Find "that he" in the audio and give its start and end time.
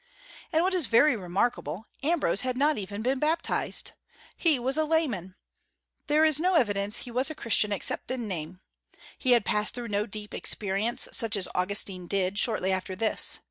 6.97-7.11